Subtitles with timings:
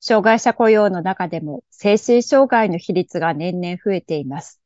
[0.00, 4.60] 障害者雇用の中でも精神障害の比率が年々増えています。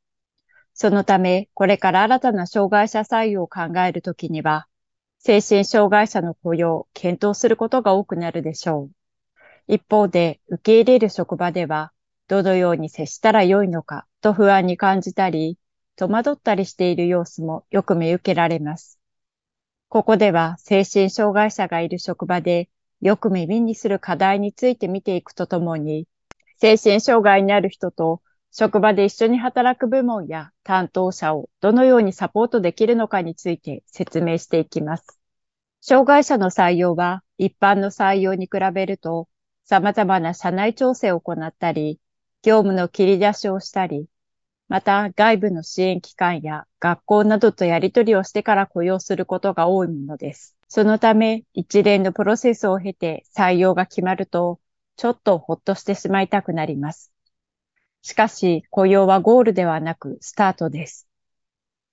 [0.75, 4.67] そのため、これから新たな障害者採用を考えるときには、
[5.19, 8.91] 精神障害者の雇用を検討することが多くなるでしょう。
[9.69, 11.93] 一方で、受け入れる職場では、
[12.27, 15.59] どのように接したらよいのかと不安に感じたり、
[15.97, 18.99] 戸惑ったりしている様子もよく見受けられます。
[19.89, 22.71] ここでは精神障害者がいる職場で
[23.03, 26.07] よく耳にする課題について見ていくとともに、
[26.59, 28.23] 精神障害にある人と
[28.53, 35.19] 職場で一緒に働く部門や担当者をどのようにサポートできるのかについて説明していきます。
[35.81, 39.29] 障害者の採用は一般の採用に比べると
[39.65, 41.99] 様々な社内調整を行ったり、
[42.45, 44.07] 業務の切り出しをしたり、
[44.69, 50.57] また外部の支援機関や学校などとやり取りをしてから雇用することが多いものです。
[50.75, 54.59] そのため、一連のプロセスを経て採用が決まると、
[54.97, 57.13] ちょっとほっとしてしまいたくなります。
[58.01, 61.07] しかし、雇用はゴールではなくスタートです。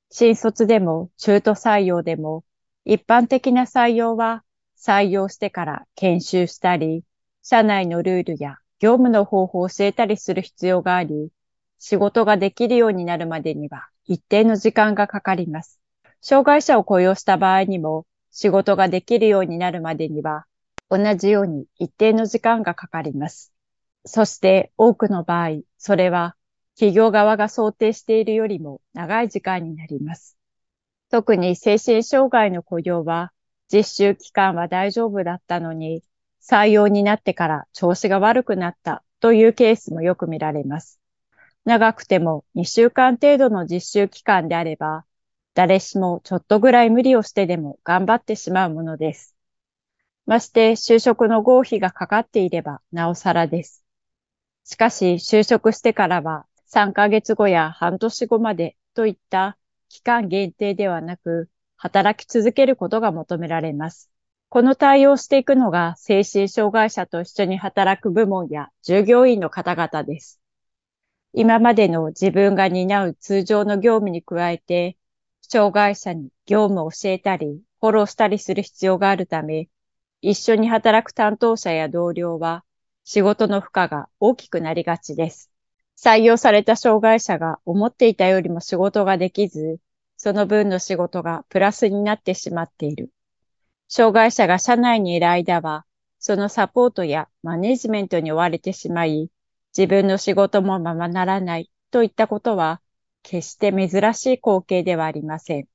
[0.09, 2.45] 新卒でも中途採用でも、
[2.85, 4.45] 一般的な採用は
[4.78, 7.03] 採用してから研修したり、
[7.44, 11.31] 社内のルールや業務の方法を教えたりする必要があり、
[11.79, 15.81] 仕事ができるようになるまでには一定の時間がかかります。
[16.22, 20.45] 障害者を雇用した場合にも、仕事ができるようになるまでには、
[20.90, 23.53] 同じように一定の時間がかかります。
[24.06, 26.35] そして多くの場合、それは
[26.75, 30.38] 企業側が想定しているよりも長い時間になります。
[31.09, 33.34] 特に精神障害の雇用は、
[33.72, 36.03] 実習期間は大丈夫だったのに、
[36.41, 41.00] 採用になってから調子が悪くなったというケースもよく見られます。
[41.66, 45.03] 長くても2週間程度の実習期間であれば、
[45.54, 49.36] 誰しもちょっとぐらい無理をしてでも頑張ってしまうものです。
[50.26, 53.84] まして就職の合否がかかっていればなおさらです。
[54.64, 59.58] しかし就職してからは3ヶ月後や半年後までといった
[59.90, 64.12] 期間限定ではなく、働き続けることが求められます。
[64.50, 70.40] この対応していくのが精神障害者と一緒に働く部門や従業員の方々です。
[71.34, 74.98] 今までの自分が担う通常の業務に加えて、
[75.52, 79.68] 障害者に業務を教えたり、フォローしたりする必要があるため、
[80.22, 82.64] 一緒に働く担当者や同僚は、
[83.04, 85.50] 仕事の負荷が大きくなりがちです。
[85.98, 89.80] 採用された障害者が思っていたよりも仕事ができず、
[90.18, 93.10] その分の仕事がプラスになってしまっている。
[93.88, 95.84] 障害者が社内にいる間は、
[96.20, 99.31] そのサポートやマネジメントに追われてしまい、
[99.76, 102.81] 自分の仕事もままならないといったことは、
[103.24, 105.68] 決して珍しい光景ではありません。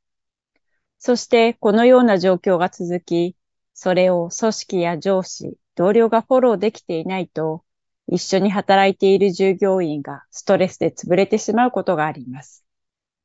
[0.98, 3.36] そしてこのような状況が続き、
[3.74, 7.64] それを組織や上司、同僚がフォローできていないと、
[8.06, 12.64] 一緒に働いている従業員がストレスで潰れてしまうことがあります。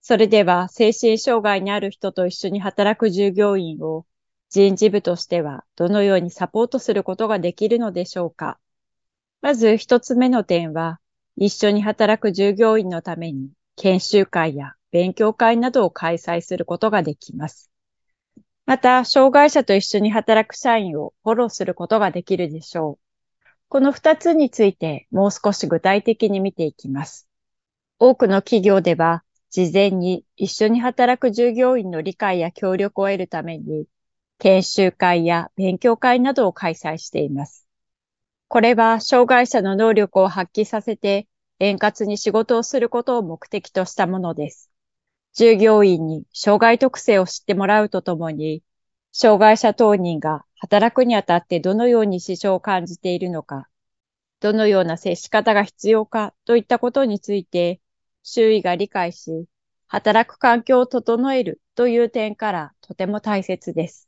[0.01, 4.05] それでは精神障害にある人と一緒に働く従業員を
[4.49, 8.57] 人事部としてはどのようにサポートすることができるのでしょうか
[9.41, 10.99] まず一つ目の点は、
[11.35, 13.51] 一緒に働く従業員のために
[13.81, 17.71] 研修会や勉強会などを開催することができます。
[18.65, 23.43] また、障害者と一緒に働く社員をフォローすることができるでしょう。
[23.69, 27.29] この二つについてもう少し具体的に見ていきます。
[27.99, 33.85] 多くの企業では、事前に一緒に働く従業員の理解や協力を得るために、
[34.39, 37.65] 研修会や勉強会などを開催しています。
[38.49, 41.27] これは障害者の能力を発揮させて
[41.59, 44.71] 円滑に仕事をすることを目的としたものです。
[45.33, 48.63] 従業員に障害特性を知ってもらうとともに、
[49.11, 53.67] 障害者当人が働くにあたってどのように支障を感じているのか、
[54.39, 57.81] どのような接し方が必要かといったことについて、
[58.23, 59.45] 周囲が理解し、
[59.87, 64.07] 働く環境を整えるという点からとても大切です。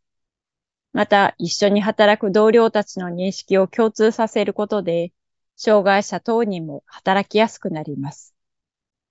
[0.94, 5.12] また、一緒に働く同僚たちの認識を共通させることで、
[5.64, 8.34] 障害者等にも働きやすくなります。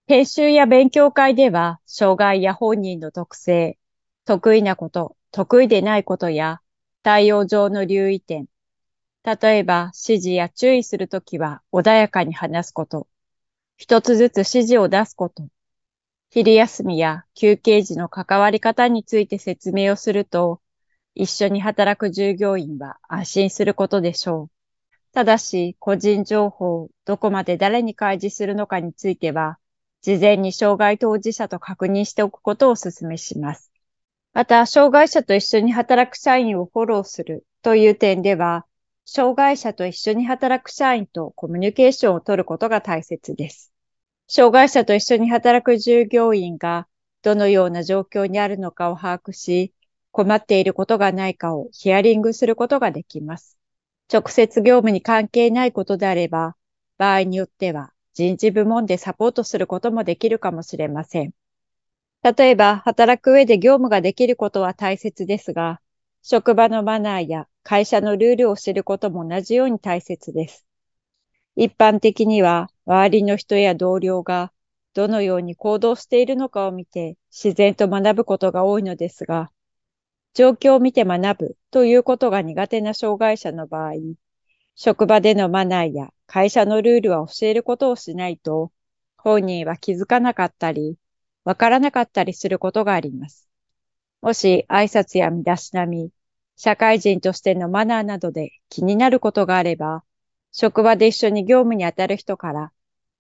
[0.08, 3.79] 研修や勉強会では、障害や本人の特性、
[4.25, 6.61] 得意なこと、得意でないことや、
[7.05, 8.49] 対応上の留意点、
[9.23, 13.06] 例えば指示や注意するときは穏やかに話すこと、
[13.76, 15.47] 一つずつ指示を出すこと、
[16.31, 20.61] 昼休みや休憩時の関わり方について説明をすると、
[21.14, 24.60] 一緒に働く従業員は安心することでしょう。
[25.12, 29.59] ただし、個人情報をどこまで誰に開示するのかについては、
[30.03, 33.73] 事前に障害当事者と確認しておくことをお勧めします。
[34.33, 38.67] また、障害者と一緒に働く社員をフォローするという点では、
[39.05, 43.73] 障害者と一緒に働く社員とコミュニケーションを取ることが大切です。
[44.29, 46.87] 障害者と一緒に働く従業員が
[47.23, 49.75] どのような状況にあるのかを把握し、
[50.12, 53.60] 困っていることがないかをヒアリングすることができます。
[54.12, 56.57] 直接業務に関係ないことであれば、
[56.99, 61.33] 場合によっては人事部門でサポートすることもできるかもしれません。
[62.23, 65.81] 例えば、働く上で業務ができることは大切ですが、
[66.23, 70.67] 職場のマナーや会社のルールを知ることも同じように大切です。
[71.57, 74.53] 一般的には、周りの人や同僚が
[74.93, 79.51] どのように行動しているのかを見て自然と学ぶことが多いのですが、
[80.35, 83.94] 状況を見て学ぶということが苦手な障害者の場合、
[84.75, 88.73] 職場でのマナーや会社のルールは教えることをしないと、
[89.17, 90.97] 本人は気づかなかったり、
[91.44, 93.49] わからなかったりすることがあります。
[94.23, 96.11] もし挨拶や身だしなみ、
[96.56, 100.05] 社会人としてのマナーなどで気になることがあれば、
[100.53, 102.73] 職場で一緒に業務に当たる人から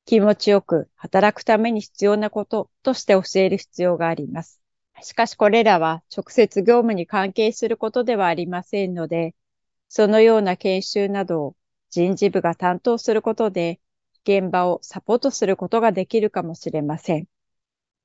[0.04, 4.59] 気持ちよく働くために必要なこととして教える必要があります。
[5.02, 9.34] しかしこれらは直接業務に関係することではありませんので、
[9.88, 11.56] そのような研修などを
[11.90, 13.80] 人事部が担当することで、
[14.24, 17.26] 現場をサポートすることができるかもしれません。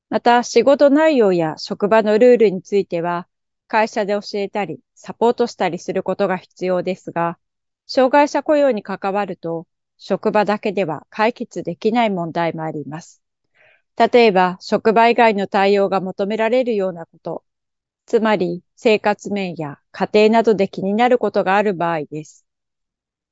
[0.09, 3.27] また、仕事内容や職場のルールについては、
[3.68, 7.38] 会社で教えたり、サポートしたりすることが必要ですが、
[7.88, 9.68] 障害者雇用に関わると、
[9.98, 13.25] 職場だけでは解決できない問題もあります。
[13.97, 17.44] 例えば、職場以外の対応が求められるようなこと、
[18.06, 22.45] つまり生活面や家庭などで気になることがある場合です。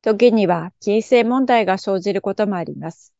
[0.01, 3.13] 時には金銭問題が生じることもあります。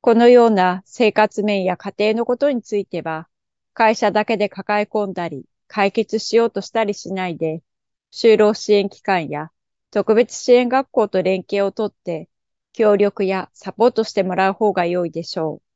[0.00, 3.28] このような生活面や家庭のことについては、
[3.74, 7.62] 会社だけで抱え込んだり、解決しようとしたりしないで、
[8.12, 9.50] 就労支援機関や
[9.90, 12.28] 特別支援学校と連携をとって、
[12.72, 15.69] 協力やサポートしてもらう方が良いでしょう。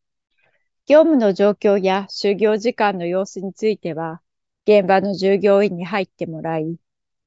[0.87, 4.21] 業務の状況や就業時間の様子については、
[4.67, 6.77] 現場の従業員に入ってもらい、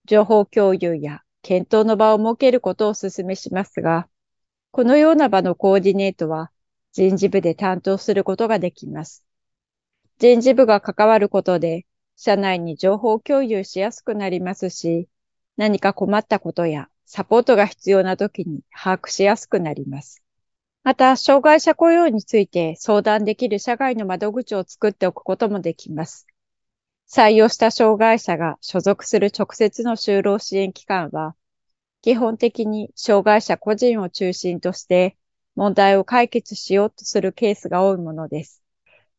[0.06, 4.08] 情報共有や検討の場を設けることをお勧めしますが、
[4.70, 6.52] このような場のコーディネートは
[6.92, 9.26] 人事部で担当することができます。
[10.20, 15.10] 人事部が関わることで、社内に情報共有しやすくなりますし、
[15.56, 20.22] 何か困ったことやサポートが必要な時に把握しやすくなります。
[20.88, 26.26] また、障害者雇用について相談できる社外の窓口を作っておくこともできます。
[27.10, 31.36] 採用した障害者が所属する直接の就労支援機関は、
[32.02, 35.18] 基本的に障害者個人を中心として
[35.58, 38.64] 問題を解決しようとするケースが多いものです。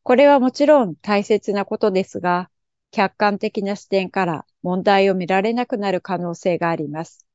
[0.01, 2.49] これはもちろん大切なことですが、
[2.89, 7.27] 客観的な視点から問題を見られなくなる可能性があります。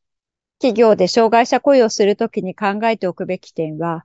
[0.58, 4.04] 企業で障害者雇用するときに考えておくべき点は、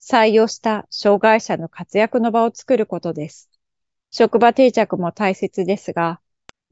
[0.00, 3.50] 採用した障害者の活躍の場を作ることです。
[4.10, 6.20] 職場定着も大切ですが、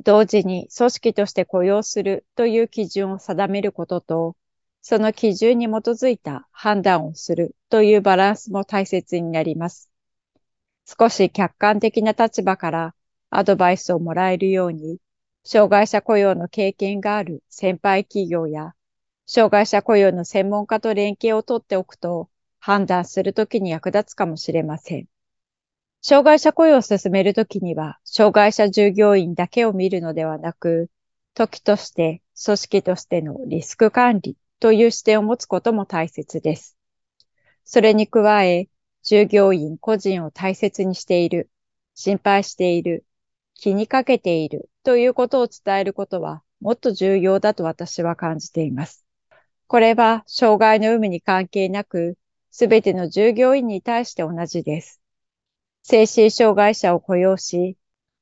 [0.05, 4.37] 同時に組織として雇用するという基準を定めることと、
[4.81, 9.91] その基準に基づいた判断をするというバランスも大切になります。
[10.87, 12.95] 少し客観的な立場から
[13.29, 14.99] アドバイスをもらえるように、
[15.45, 18.75] 障害者雇用の経験がある先輩企業や、
[19.27, 25.07] 障害者雇用の専門家と連携をとっておくと、判断するときに役立つかもしれません。
[26.01, 30.91] 障害者雇用を進めるときには、障害者従業員だけを見るのではなく、
[31.35, 36.77] 時として組織としてのリスク管理という視点を持つことも大切です。
[37.65, 38.69] それに加え、
[39.03, 41.51] 従業員個人を大切にしている、
[41.95, 43.05] 心配している、
[43.55, 49.05] 気にかけているということを伝えることはもっと重要だと私は感じています。
[49.67, 52.17] これは障害の有無に関係なく、
[52.51, 55.01] すべての従業員に対して同じです。
[55.83, 57.77] 精神障害者を雇用し、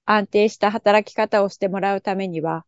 [0.04, 2.64] 安定した働き方をしてもらうためには、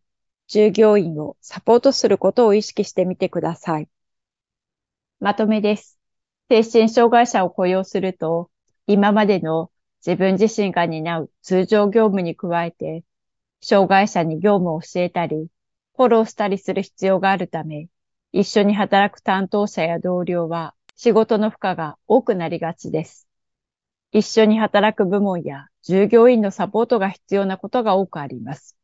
[0.47, 3.89] 従業員をサポートすることを意識してみてください。
[5.21, 5.99] まとめです。
[6.49, 8.51] 精神障害者を雇用すると、
[8.87, 9.71] 今までの
[10.05, 13.05] 自分自身が担う通常業務に加えて、
[13.61, 15.49] 障害者に業務を教えたり、
[15.97, 17.89] フォローしたりする必要があるため、
[18.33, 23.29] 一緒に働く担当者や同僚は仕事の負荷が多くなりがちです。
[24.11, 28.77] 一緒に働く部門や従業員のサポートが必要なことが多くあります。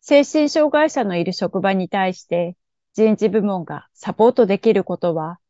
[0.00, 2.56] 精神障害者のいる職場に対して
[2.94, 5.40] 人事部門がサポートできることは、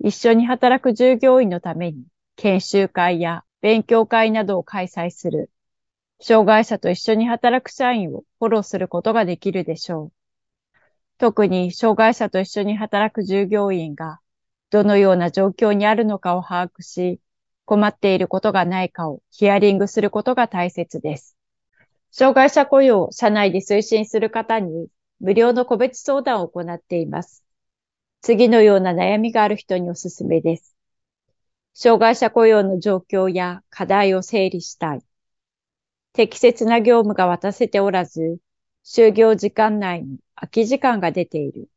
[0.00, 5.50] 一緒に働く従業員のために研修会や勉強会などを開催する
[6.22, 10.12] 障害者と一緒に働く社員をフォローすることができるでしょう。
[11.18, 14.20] 特に障害者と一緒に働く従業員が
[14.72, 17.20] どのような状況にあるのかを把握し、
[17.66, 21.36] 困っていることがないかをヒアリングすることが大切です。
[22.10, 24.88] 障害者雇用を社内で推進する方に
[25.20, 27.44] 無料の個別相談を行っています。
[28.22, 30.74] 次のような悩みがある人におすすめです。
[31.74, 35.02] 障害者雇用の状況や課題を整理したい。
[36.14, 38.38] 適切な業務が渡せておらず、
[38.86, 41.68] 就業時間内に空き時間が出ている。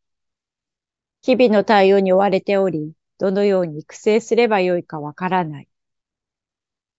[1.26, 5.68] 日々の対応に追われており、どのように育成すればよいかわからない。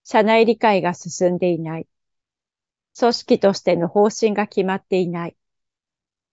[0.03, 1.87] 社内理解が進んでいない。
[2.99, 5.37] 組織としての方針が決まっていない。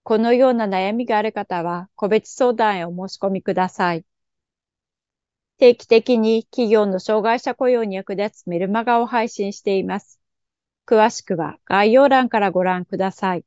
[0.03, 4.05] このような悩みがある方は、個別相談へお申し込みください。
[5.59, 10.19] 定期的に企業の障害者雇用に役立つメルマガを配信しています。
[10.85, 13.45] 詳しくは概要欄からご覧ください。